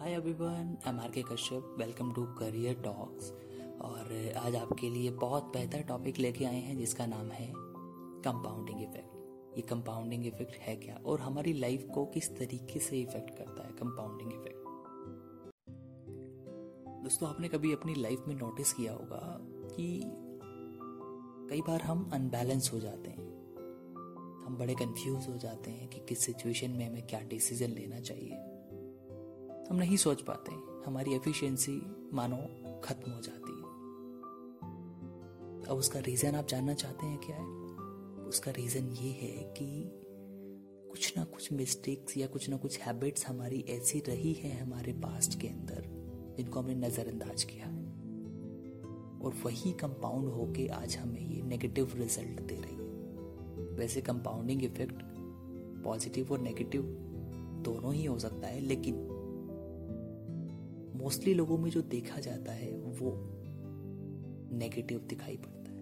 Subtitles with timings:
[0.00, 3.30] Hi everyone I'm R K Kashyap welcome to career talks
[3.80, 7.48] और आज आपके लिए बहुत बेहतर टॉपिक लेके आए हैं, जिसका नाम है
[8.24, 10.94] कंपाउंडिंग इफ़ेक्ट ये कंपाउंडिंग इफ़ेक्ट है क्या?
[10.96, 14.64] और हमारी लाइफ को किस तरीके से इफ़ेक्ट करता है कंपाउंडिंग इफ़ेक्ट
[17.02, 19.38] दोस्तों, आपने कभी अपनी लाइफ में नोटिस किया होगा
[19.76, 20.00] कि
[21.50, 23.28] कई बार हम अनबैलेंस हो जाते हैं।
[24.46, 28.46] हम बड़े कंफ्यूज हो जाते हैं कि किस सिचुएशन में हमें क्या डिसीज़न लेना चाहिए।
[29.70, 30.52] हम नहीं सोच पाते।
[30.86, 31.82] हमारी एफिशिएंसी
[32.12, 32.36] मानो
[32.84, 33.62] खत्म हो जाती है।
[35.66, 37.46] अब उसका रीज़न आप जानना चाहते हैं क्या है?
[38.24, 39.90] उसका रीज़न ये है कि
[40.90, 45.40] कुछ ना कुछ मिस्टेक्स या कुछ ना कुछ हैबिट्स हमारी ऐसी रही है हमारे पास्ट
[45.40, 45.84] के अंदर,
[46.36, 47.84] जिनको हमने नज़रअंदाज किया है।
[49.20, 52.80] और वही कंपाउंड होके आज हमें ये नेगेटिव रिज़ल्ट दे रही है।
[53.76, 55.02] वैसे कंपाउंडिंग इफ़ेक्ट
[55.84, 56.82] पॉजिटिव और नेगेटिव
[57.64, 59.09] दोनों ही हो सकता है, लेकिन
[61.00, 63.12] मोस्टली लोगों में जो देखा जाता है, वो
[64.56, 65.80] नेगेटिव दिखाई पड़ता है।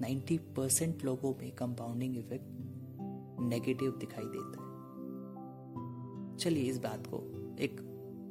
[0.00, 2.44] नाइन्टी परसेंट लोगों में कंपाउंडिंग इफ़ेक्ट
[3.40, 4.64] नेगेटिव दिखाई देता है।
[6.36, 7.16] चलिए इस बात को
[7.60, 7.80] एक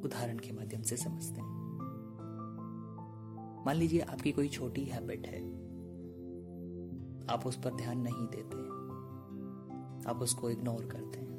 [0.04, 1.64] उदाहरण के माध्यम से समझते हैं।
[3.66, 5.42] मान लीजिए आपकी कोई छोटी हैबिट है।
[7.26, 8.56] आप उस पर ध्यान नहीं देते।
[10.10, 11.33] आप उसको इग्नोर करते हैं।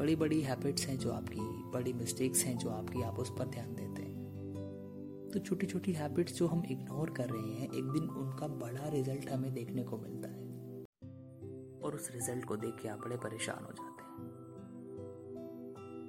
[0.00, 3.74] बड़ी बड़ी हैबिट्स हैं जो आपकी, बड़ी मिस्टेक्स हैं जो आपकी, आप उस पर ध्यान
[3.74, 8.48] देते हैं। तो छोटी छोटी हैबिट्स जो हम इग्नोर कर रहे हैं, एक दिन उनका
[8.48, 10.48] बड़ा रिज़ल्ट हमें देखने को मिलता है।
[11.82, 14.10] और उस रिज़ल्ट को देख के आप बड़े परेशान हो जाते हैं।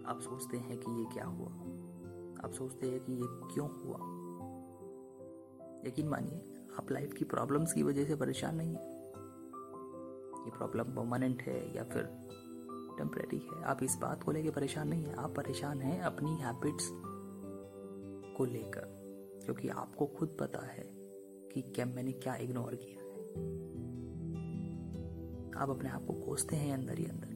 [0.07, 1.49] आप सोचते हैं कि ये क्या हुआ?
[2.43, 3.97] आप सोचते हैं कि ये क्यों हुआ?
[5.87, 8.91] यकीन मानिए, आप लाइफ की प्रॉब्लम्स की वजह से परेशान नहीं है।
[10.45, 12.21] ये प्रॉब्लम परमानेंट है या फिर
[13.01, 16.89] टेम्परेरी है। आप इस बात को लेकर परेशान नहीं है। आप परेशान हैं अपनी हैबिट्स
[18.37, 18.85] को लेकर,
[19.45, 20.83] क्योंकि आपको खुद पता है
[21.53, 23.09] कि क्या मैंने क्या इग्नोर किया है।
[25.55, 27.29] आप अपने आप को कोसते हैं अंदर ही अंदर।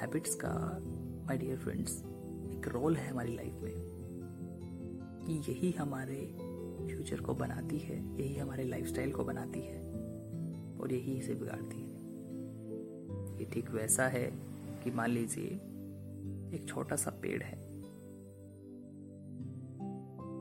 [0.00, 0.52] हैबिट्स का
[1.26, 1.96] माय डियर फ्रेंड्स
[2.54, 3.72] एक रोल है हमारी लाइफ में
[5.24, 6.20] कि यही हमारे
[6.86, 9.80] फ्यूचर को बनाती है, यही हमारे लाइफस्टाइल को बनाती है
[10.80, 11.89] और यही इसे बिगाड़ती है।
[13.40, 14.30] ये ठीक वैसा है
[14.84, 15.46] कि मान लीजिए
[16.56, 17.70] एक छोटा सा पेड़ है।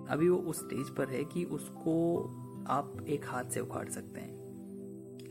[0.09, 2.23] अभी वो उस स्टेज पर है कि उसको
[2.67, 4.39] आप एक हाथ से उखाड़ सकते हैं।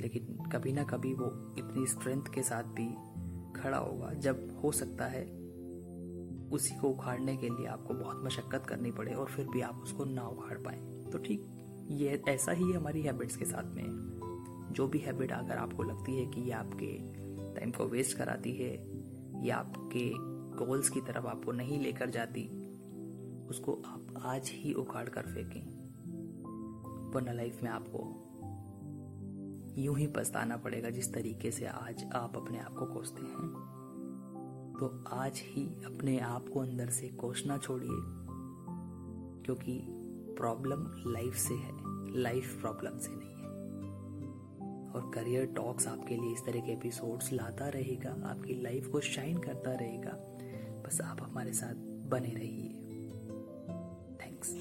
[0.00, 2.86] लेकिन कभी ना कभी वो इतनी स्ट्रेंथ के साथ भी
[3.60, 5.24] खड़ा होगा। जब हो सकता है,
[6.48, 10.04] उसी को उखाड़ने के लिए आपको बहुत मशक्क़त करनी पड़े और फिर भी आप उसको
[10.04, 11.46] ना उखाड़ पाए। तो ठीक,
[11.90, 14.08] ये ऐसा ही हमारी हैबिट्स के साथ में
[14.72, 17.18] जो भी हैबिट अगर आपको लगती है कि ये आपके
[17.58, 18.72] टाइम को वेस्ट कराती है
[19.46, 20.10] या आपके
[20.56, 22.42] गोल्स की तरफ़ आपको नहीं लेकर जाती,
[23.48, 25.62] उसको आप आज ही उखाड़ कर फेंकें।
[27.14, 28.00] वरना लाइफ में आपको
[29.78, 33.48] यूँ ही पछताना पड़ेगा जिस तरीके से आज आप अपने आप को कोसते हैं।
[34.80, 37.98] तो आज ही अपने आप को अंदर से कोसना छोड़िए,
[39.44, 39.80] क्योंकि
[40.38, 41.72] प्रॉब्लम लाइफ से है
[42.18, 43.37] लाइफ प्रॉब्लम से नहीं।
[44.94, 49.38] और करियर टॉक्स आपके लिए इस तरह के एपिसोड्स लाता रहेगा, आपकी लाइफ को शाइन
[49.38, 50.12] करता रहेगा।
[50.86, 51.74] बस आप हमारे साथ
[52.10, 52.68] बने रहिए।
[54.22, 54.54] थैंक्स